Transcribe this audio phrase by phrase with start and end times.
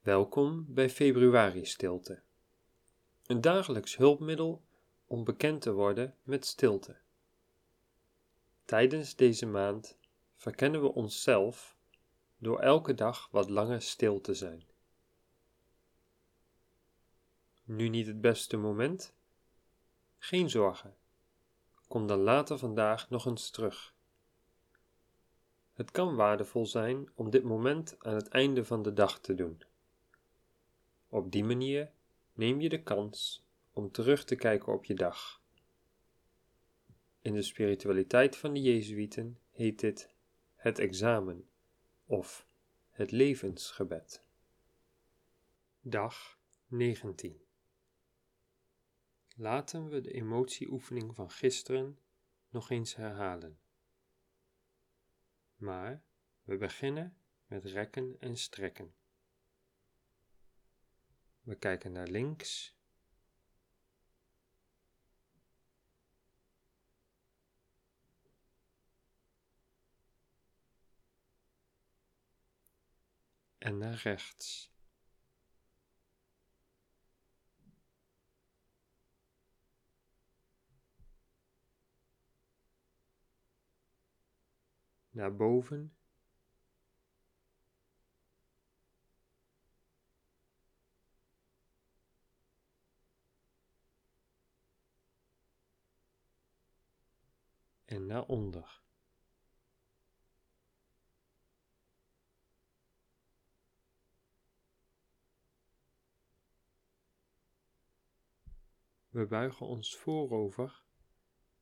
[0.00, 2.22] Welkom bij Februari Stilte,
[3.26, 4.62] een dagelijks hulpmiddel
[5.06, 6.96] om bekend te worden met stilte.
[8.64, 9.98] Tijdens deze maand
[10.34, 11.76] verkennen we onszelf
[12.38, 14.64] door elke dag wat langer stil te zijn.
[17.64, 19.14] Nu niet het beste moment?
[20.18, 20.96] Geen zorgen.
[21.88, 23.94] Kom dan later vandaag nog eens terug.
[25.72, 29.62] Het kan waardevol zijn om dit moment aan het einde van de dag te doen.
[31.12, 31.92] Op die manier
[32.32, 35.42] neem je de kans om terug te kijken op je dag.
[37.22, 40.14] In de spiritualiteit van de Jezuïeten heet dit
[40.54, 41.48] het examen
[42.04, 42.46] of
[42.90, 44.24] het levensgebed.
[45.80, 47.40] Dag 19
[49.36, 51.98] Laten we de emotieoefening van gisteren
[52.48, 53.58] nog eens herhalen.
[55.56, 56.02] Maar
[56.42, 57.16] we beginnen
[57.46, 58.94] met rekken en strekken.
[61.50, 62.78] We kijken naar links.
[73.58, 74.72] En naar rechts.
[85.10, 85.99] Naar boven
[98.20, 98.82] en naar onder.
[109.08, 110.84] We buigen ons voorover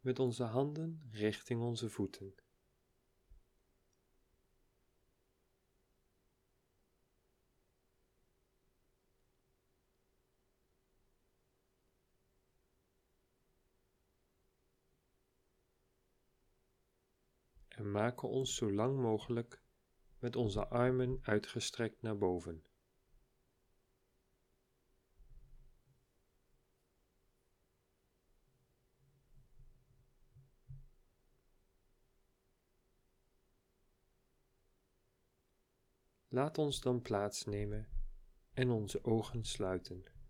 [0.00, 2.34] met onze handen richting onze voeten.
[17.92, 19.62] Maken ons zo lang mogelijk
[20.18, 22.64] met onze armen uitgestrekt naar boven.
[36.28, 37.88] Laat ons dan plaatsnemen
[38.52, 40.21] en onze ogen sluiten.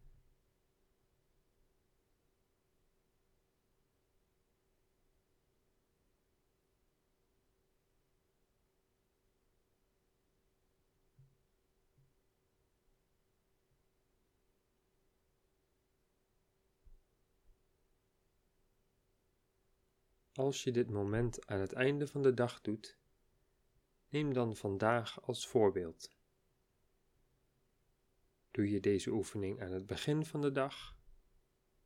[20.32, 22.98] Als je dit moment aan het einde van de dag doet,
[24.08, 26.10] neem dan vandaag als voorbeeld.
[28.50, 30.96] Doe je deze oefening aan het begin van de dag,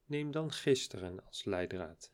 [0.05, 2.11] neem dan gisteren als leidraad.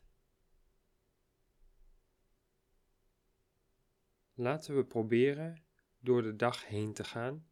[4.35, 5.65] Laten we proberen
[5.99, 7.47] door de dag heen te gaan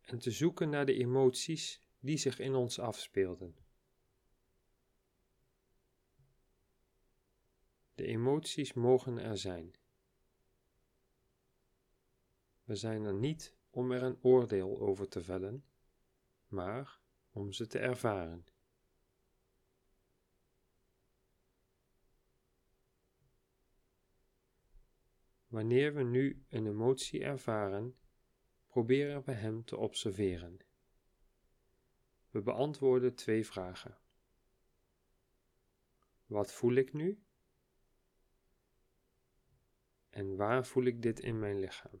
[0.00, 3.67] en te zoeken naar de emoties die zich in ons afspeelden.
[7.98, 9.74] De emoties mogen er zijn.
[12.64, 15.64] We zijn er niet om er een oordeel over te vellen,
[16.46, 17.00] maar
[17.32, 18.46] om ze te ervaren.
[25.46, 27.96] Wanneer we nu een emotie ervaren,
[28.66, 30.58] proberen we hem te observeren.
[32.30, 33.98] We beantwoorden twee vragen.
[36.26, 37.22] Wat voel ik nu?
[40.18, 42.00] En waar voel ik dit in mijn lichaam?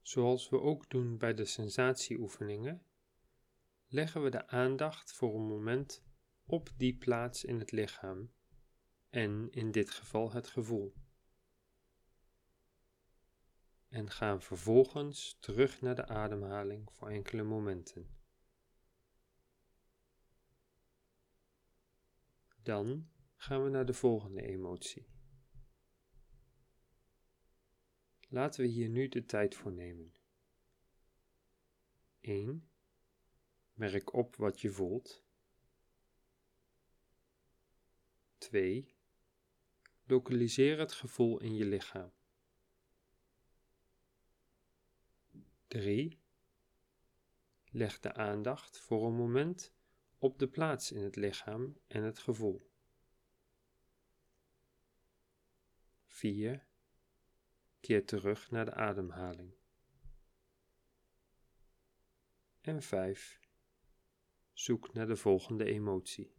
[0.00, 2.86] Zoals we ook doen bij de sensatieoefeningen,
[3.86, 6.04] leggen we de aandacht voor een moment
[6.44, 8.32] op die plaats in het lichaam
[9.10, 10.94] en in dit geval het gevoel.
[13.88, 18.20] En gaan vervolgens terug naar de ademhaling voor enkele momenten.
[22.62, 23.11] Dan
[23.42, 25.06] gaan we naar de volgende emotie.
[28.28, 30.14] Laten we hier nu de tijd voor nemen.
[32.20, 32.70] 1.
[33.72, 35.24] Merk op wat je voelt.
[38.38, 38.94] 2.
[40.04, 42.12] Lokaliseer het gevoel in je lichaam.
[45.68, 46.20] 3.
[47.64, 49.74] Leg de aandacht voor een moment
[50.18, 52.71] op de plaats in het lichaam en het gevoel.
[56.22, 56.66] 4.
[57.80, 59.54] Keer terug naar de ademhaling.
[62.60, 63.40] En 5.
[64.52, 66.34] Zoek naar de volgende emotie.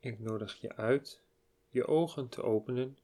[0.00, 1.22] Ik nodig je uit
[1.68, 2.98] je ogen te openen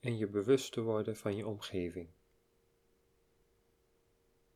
[0.00, 2.08] en je bewust te worden van je omgeving.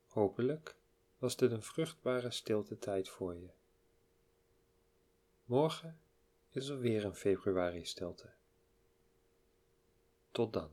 [0.06, 0.76] Hopelijk
[1.18, 3.50] was dit een vruchtbare stilte tijd voor je.
[5.44, 6.00] Morgen
[6.50, 8.30] is er weer een februari stilte.
[10.30, 10.70] Tot dan.